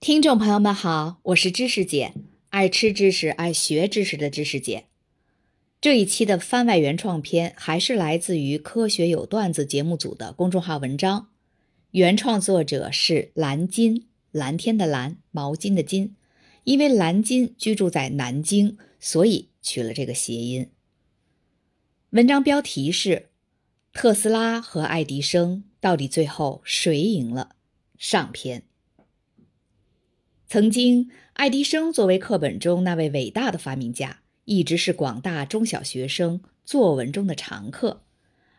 [0.00, 2.14] 听众朋友们好，我是知识姐，
[2.48, 4.86] 爱吃知识、爱学知识的知识姐。
[5.78, 11.28] 这一期的番外原创篇还是来自于《科学有段子》节目组的公众号文章，
[11.90, 16.12] 原创作者是蓝金，蓝天的蓝，毛巾的巾。
[16.64, 20.70] 因为蓝金居住在南京，所以取了这个谐音。
[22.08, 23.28] 文章标题是：
[23.92, 27.50] 特斯拉和爱迪生到底最后谁赢了？
[27.98, 28.62] 上篇。
[30.52, 38.02] 曾经，爱迪生作为课本中那位伟大的发明家，一直是广大中小学生作文中的常客，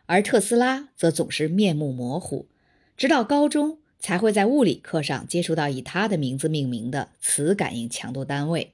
[0.06, 2.48] 而特斯拉则总是面目模糊，
[2.96, 8.72] 直到高中才会在物理课上接触到以他的名字命名的磁感应强度单位。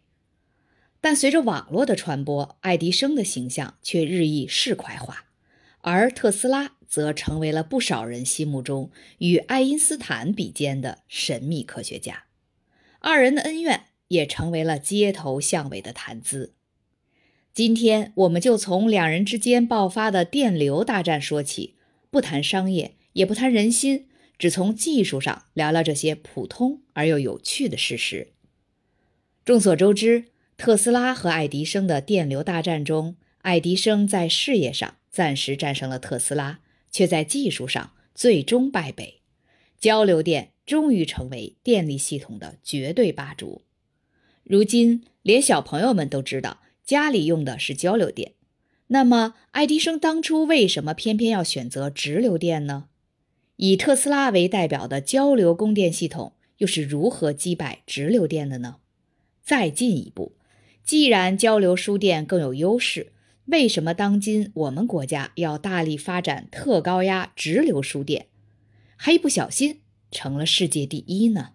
[1.01, 5.25] 但随着网络的传播，爱迪生的形象却日益市侩化，
[5.81, 12.27] 而特斯拉则成为了不少人心目中与爱因斯坦比肩的神秘科学家。
[13.11, 16.53] 二人的恩怨也成为了街头巷尾的谈资。
[17.55, 21.77] 今天，我们就从两人之间爆发的电流大战说起，
[22.11, 28.35] 不谈商业，也不谈人心，只从技术上聊聊这些普通而又有趣的事实。
[29.43, 30.27] 众所周知，
[30.59, 39.23] 特斯拉和爱迪生的电流大战中，爱迪生在事业上暂时战胜了特斯拉，却在技术上最终败北。
[39.81, 40.53] 交流电。
[40.69, 43.63] 终于成为电力系统的绝对霸主。
[44.45, 48.35] 如今，连小朋友们都知道家里用的是交流电。
[48.89, 52.89] 那么，爱迪生当初为什么偏偏要选择直流电呢？
[53.57, 58.77] 以特斯拉为代表的交流供电系统又是如何击败直流电的呢？
[59.43, 60.33] 再进一步，
[60.85, 63.13] 既然交流输电更有优势，
[63.47, 68.27] 为什么当今我们国家要大力发展特高压直流输电？
[68.97, 69.81] 还一不小心。
[70.11, 71.51] 成了世界第一呢？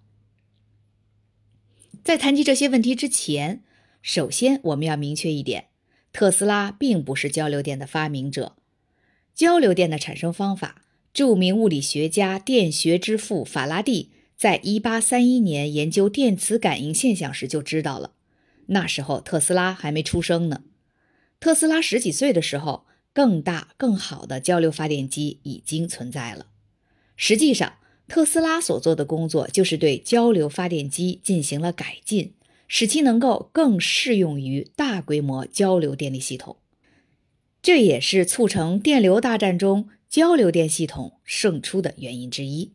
[2.04, 3.64] 在谈及这些问题之前，
[4.02, 5.68] 首先我们要明确一点：
[6.12, 8.58] 特斯拉并不是交流电的发明者。
[9.33, 10.83] 交流电的产生方法，
[11.14, 18.11] 著名物理学家、电学之父法拉第在1831年研究电磁感应现象时就知道了。
[18.67, 20.64] 那时候特斯拉还没出生呢。
[21.39, 26.48] 特斯拉十几岁的时候，更大、更好的交流发电机已经存在了。
[27.16, 27.73] 实际上，
[28.08, 32.33] 特斯拉所做的工作就是对交流发电机进行了改进，
[32.67, 36.58] 使其能够更适用于大规模交流电力系统。
[37.61, 42.73] 这也是促成电流大战中交流电系统胜出的原因之一。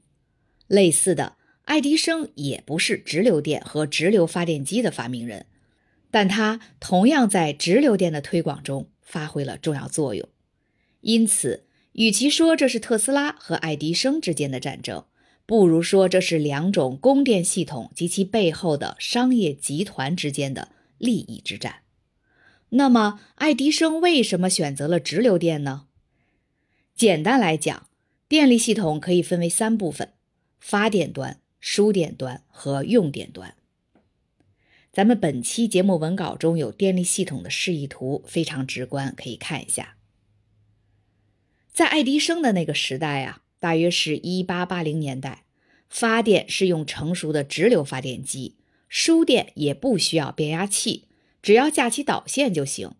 [0.66, 5.44] 类似的，爱迪生也不是直流电和直流发电机的发明人，
[6.10, 10.26] 但他同样在直流电的推广中发挥了重要作用。
[11.02, 15.04] 因此，与其说这是特斯拉和爱迪生之间的战争，
[15.48, 21.76] 不如说，这是两种供电系统及其背后的商业集团之间的利益之战。
[22.69, 25.87] 那么，爱迪生为什么选择了直流电呢？
[26.94, 27.88] 简单来讲，
[28.28, 30.12] 电力系统可以分为三部分：
[30.60, 33.54] 发电端、输电端和用电端。
[34.92, 39.97] 咱们本期节目文稿中有电力系统的示意图，非常直观，可以看一下。
[41.72, 43.44] 在爱迪生的那个时代啊。
[43.60, 45.44] 大约是一八八零年代，
[45.88, 48.54] 发电是用成熟的直流发电机，
[48.88, 51.04] 输电也不需要变压器，
[51.42, 52.92] 只要架起导线就行。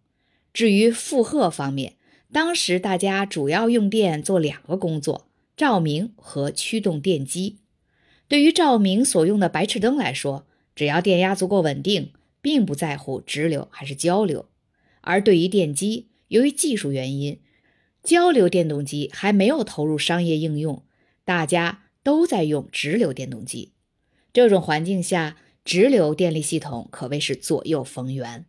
[0.53, 1.95] 至于负荷方面，
[2.33, 7.59] 当时大家主要用电做两个工作：照明和驱动电机。
[8.27, 14.47] 对于照明所用的白炽灯来说，只要电压足够稳定，并不在乎直流还是交流；
[15.01, 17.39] 而对于电机，由于技术原因，
[18.03, 20.85] 交流电动机还没有投入商业应用，
[21.25, 23.73] 大家都在用直流电动机。
[24.33, 28.47] 这种环境下，直流电力系统可谓是左右逢源。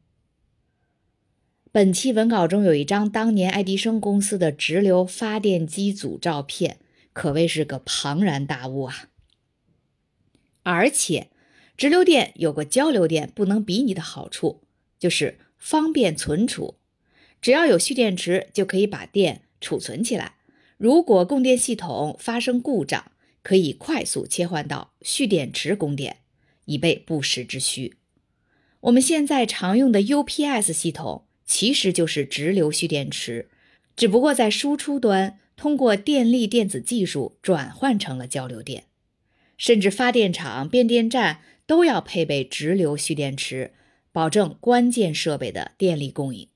[1.72, 6.80] 本期文稿中有一张当年爱迪生公司的直流发电机组照片，
[7.14, 9.10] 可谓是个庞然大物啊！
[10.64, 11.30] 而且，
[11.78, 14.62] 直流电有个交流电不能比拟的好处，
[14.98, 16.76] 就是方便存储。
[17.42, 20.36] 只要有蓄电池，就可以把电储存起来。
[20.78, 23.12] 如果供电系统发生故障，
[23.42, 26.18] 可以快速切换到蓄电池供电，
[26.66, 27.96] 以备不时之需。
[28.82, 33.50] 我们现在常用的 UPS 系统其实就是直流蓄电池，
[33.96, 38.86] 只不过在输出端通过电力电子技术转换成了交流电。
[39.58, 43.74] 甚至发电厂、变电站都要配备直流蓄电池，
[44.14, 46.48] 保证关键设备的电力供应。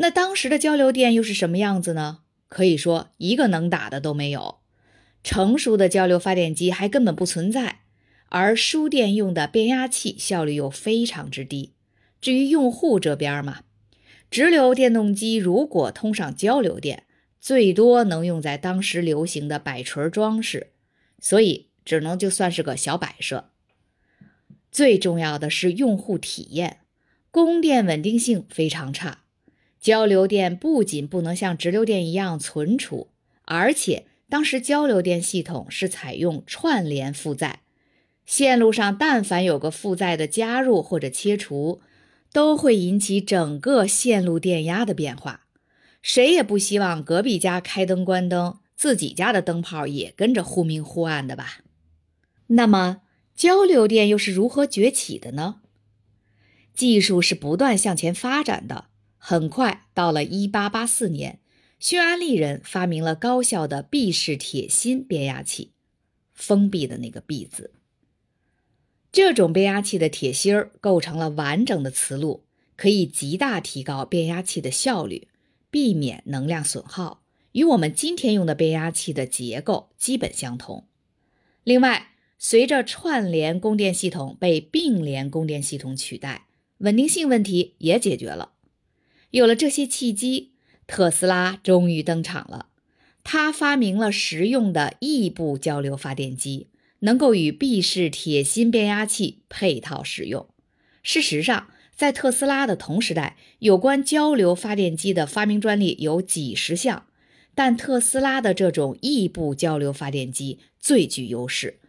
[0.00, 2.20] 那当时的交流电又是什么样子呢？
[2.48, 4.60] 可以说一个能打的都没有，
[5.24, 7.80] 成熟的交流发电机还根本不存在，
[8.28, 11.74] 而输电用的变压器效率又非常之低。
[12.20, 13.62] 至于用户这边嘛，
[14.30, 17.02] 直流电动机如果通上交流电，
[17.40, 20.68] 最多能用在当时流行的摆锤装饰，
[21.18, 23.50] 所以只能就算是个小摆设。
[24.70, 26.78] 最重要的是用户体验，
[27.32, 29.24] 供电稳定性非常差。
[29.80, 33.08] 交流电不仅不能像直流电一样存储，
[33.44, 37.60] 而且当时交流电系统是采用串联负载，
[38.26, 41.80] 线路上但凡有个负载的加入或者切除，
[42.32, 45.46] 都会引起整个线路电压的变化。
[46.02, 51.60] 谁也不希望隔壁家开灯关灯，自己家的灯泡也跟着忽明忽暗的吧？
[52.48, 53.02] 那么
[53.34, 55.60] 交流电又是如何崛起的呢？
[56.74, 58.86] 技术是不断向前发展的。
[59.30, 61.40] 很快到了1884年，
[61.78, 65.72] 匈牙利人发明了高效的闭式铁芯变压器，
[66.32, 67.72] 封闭的那个“闭”字。
[69.12, 72.44] 这种变压器的铁芯儿构成了完整的磁路，
[72.74, 75.28] 可以极大提高变压器的效率，
[75.70, 77.22] 避免能量损耗，
[77.52, 80.86] 与我们今天用的变压器的结构基本相同。
[81.64, 86.46] 另外，随着串联供电系统被并联供电系统取代，
[86.78, 88.52] 稳定性问题也解决了。
[89.30, 90.52] 有了这些契机，
[90.86, 92.66] 特斯拉终于登场了。
[93.22, 96.68] 他发明了实用的异步交流发电机，
[97.00, 100.48] 能够与闭式铁芯变压器配套使用。
[101.02, 107.06] 事实上，在特斯拉的同时代，有关交流发电机的发明专利有几十项，
[107.54, 111.80] 但特斯拉的这种异步交流发电机最具优势，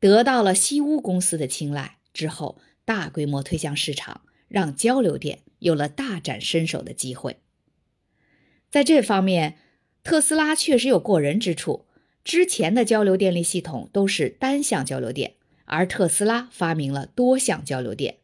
[0.00, 1.98] 得到了西屋公司的青睐。
[2.12, 5.40] 之后，大规模推向市场，让交流电。
[5.58, 7.38] 有了大展身手的机会，
[8.70, 9.56] 在这方面，
[10.02, 11.86] 特斯拉确实有过人之处。
[12.24, 15.34] 之前的交流电力系统都是单向交流电，
[15.64, 18.18] 而特斯拉发明了多项交流电。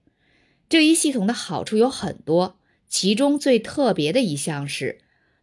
[0.69, 2.59] 这一系统的好处有很多，
[2.89, 4.99] 其中最特别的一项是，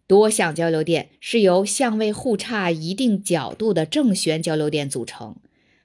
[0.05, 5.37] 多项交流电是由相位互差一定角度的正弦交流电组成。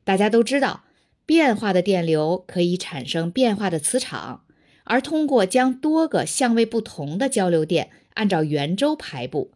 [0.04, 0.84] 大家都知道，
[1.24, 4.45] 变化的电流可以产生变化的磁场。
[4.86, 9.50] 而通过将多个相位不同的交流电按照圆周排布，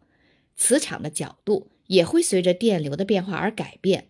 [0.55, 4.07] 磁场的角度也会随着电流的变化而改变。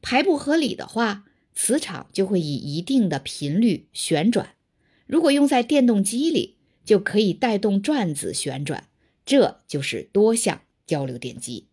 [0.00, 1.24] 排布合理的话，
[1.54, 4.50] 磁场就会以一定的频率旋转。
[5.06, 8.84] 如果用在电动机里，就可以带动转子旋转，
[9.24, 11.66] 这就是多项交流电机。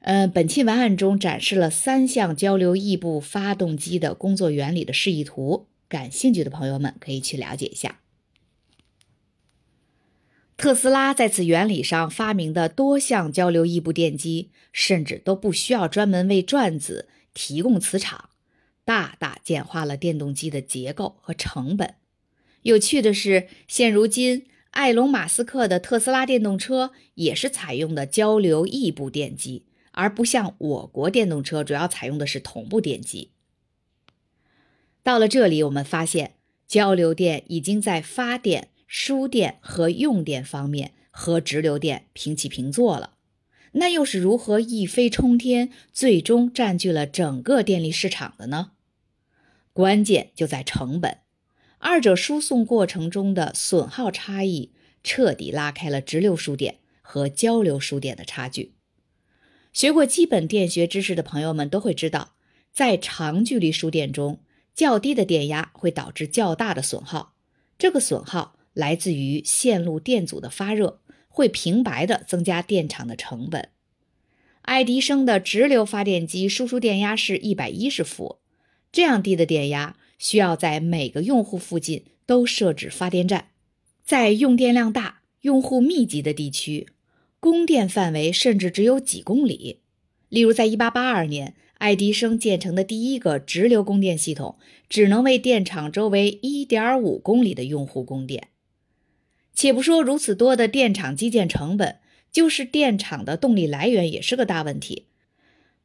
[0.00, 5.66] 嗯，本期文案中展示了三项交流异步发动机的工作原理的示意图。
[5.88, 8.00] 感兴趣的朋友们可以去了解一下。
[10.56, 18.30] 特斯拉在此原理上发明的多项交流异步电机，甚至都不需要专门为转子提供磁场，
[18.84, 21.96] 大大简化了电动机的结构和成本。
[22.62, 33.32] 有趣的是，现如今埃隆·马斯克的特斯拉电动车也是采用的交流异步电机，而不像我国电动车主要采用的是同步电机。
[35.06, 36.34] 到了这里，我们发现
[36.66, 43.12] 交流电已经在发电、输电和用电方面和直流电平起平坐了。
[43.74, 48.72] 那又是如何一飞冲天，最终占据了整个电力市场的呢？
[49.72, 51.18] 关键就在成本，
[51.78, 54.72] 二者输送过程中的损耗差异，
[55.04, 58.74] 彻底拉开了直流输电和交流输电的差距。
[59.72, 62.34] 学过基本电学知识的朋友们都会知道，
[62.72, 64.40] 在长距离输电中。
[64.76, 67.32] 较低的电压会导致较大的损耗，
[67.78, 73.70] 这个损耗来自于线路电阻的发热，会平白的增加电场的成本。
[74.60, 78.40] 爱迪生的直流发电机输出电压是一百一十伏，
[78.92, 83.48] 这样低的电压需要在每个用户附近都设置发电站，
[84.04, 86.88] 在用电量大、用户密集的地区，
[87.40, 89.80] 供电范围甚至只有几公里。
[90.28, 91.54] 例如，在一八八二年。
[91.78, 94.56] 爱迪生建成的第一个直流供电系统，
[94.88, 98.48] 只能为电厂周围1.5公里的用户供电。
[99.54, 101.98] 且不说如此多的电厂基建成本，
[102.32, 105.06] 就是电厂的动力来源也是个大问题。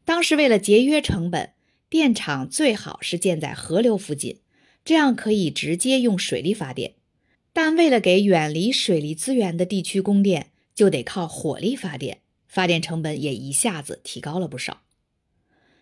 [0.04, 1.52] 当时为了节约成本，
[1.90, 4.40] 电厂最好是建在河流附近，
[4.84, 6.94] 这样可以直接用水力发电。
[7.54, 14.84] 但为了给远离水利资源的地区供电，就得靠火力发电，发电成本也一下子提高了不少。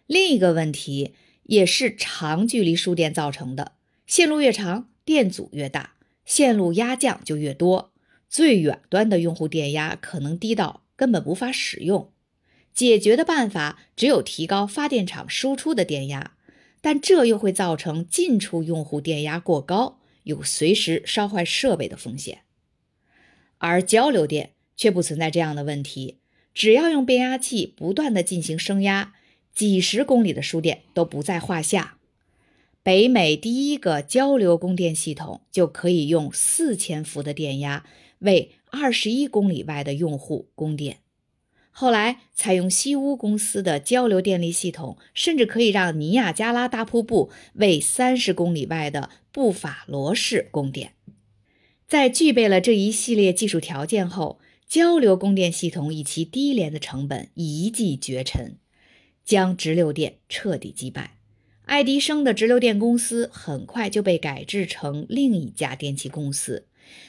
[0.09, 1.13] 另一个问题
[1.43, 3.73] 也是长距离输电造成的，
[4.07, 5.93] 线路越长，电阻越大，
[6.25, 7.93] 线路压降就越多，
[8.27, 12.11] 最远端的用户电压可能低到根本无法使用。
[12.73, 16.31] 解决的办法只有提高发电厂输出的电压，
[16.81, 22.39] 但这又会造成进出用户电压过高，有随时烧坏设备的风险。
[23.59, 26.17] 而交流电却不存在这样的问题，
[26.55, 29.13] 只要用变压器不断的进行升压，
[29.53, 31.97] 几十公里的输电都不在话下。
[32.81, 37.85] 北美第一个交流供电系统就可以用四千伏的电压
[38.19, 40.99] 为二十一公里外的用户供电。
[41.71, 50.93] 后来采用西屋公司的交流电力系统，甚至可以让尼亚加拉大瀑布为三十公里外的布法罗市供电。
[51.87, 58.57] 在具备了这一系列技术条件后，交流供电系统以其低廉的成本一骑绝尘，
[59.29, 61.19] 将直流电彻底击败。
[61.65, 66.65] 爱迪生的直流电公司很快就被改制成另一家电器公司，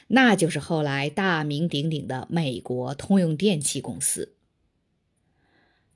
[0.08, 4.34] 那就是后来大名鼎鼎的美国通用电气公司。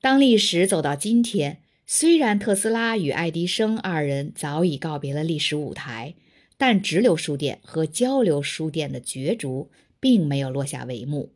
[0.01, 6.15] 当历史走到今天，虽然特斯拉与爱迪生二人早已告别了历史舞台，
[6.57, 11.35] 但直流输电和交流输电的角逐并没有落下帷幕。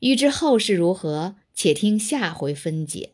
[0.00, 3.10] 欲知后事如何，且听下回分解，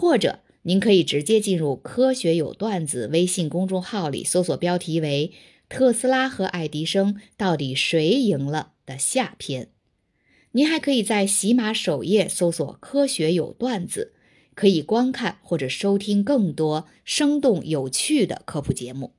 [0.00, 0.40] 或者。
[0.62, 5.32] 您可以直接进入“科学有段子”微信公众号里，搜索标题为
[5.70, 9.68] “特斯拉和爱迪生到底谁赢了”的下篇。
[10.52, 14.12] 您还可以在喜马首页搜索“科学有段子”，
[14.54, 19.14] 可以观看或者收听更多生动有趣的科普节目。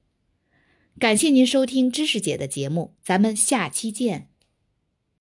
[1.00, 4.31] 感谢您收听知识姐的节目，咱们下期见。